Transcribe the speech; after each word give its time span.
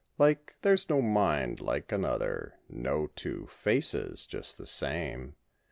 Like, 0.17 0.55
there's 0.63 0.89
no 0.89 0.99
mind 0.99 1.61
like 1.61 1.91
another; 1.91 2.55
no 2.67 3.11
two 3.15 3.45
faces 3.51 4.25
just 4.25 4.57
the 4.57 4.65
same. 4.65 5.35